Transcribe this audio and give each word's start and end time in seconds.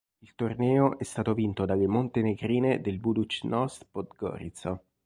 Il 0.23 0.33
torneo 0.33 0.97
è 0.97 1.03
stato 1.03 1.35
vinto 1.35 1.63
dalle 1.65 1.85
montenegrine 1.85 2.81
del 2.81 2.97
Budućnost 2.97 3.85
Podgorica. 3.91 4.81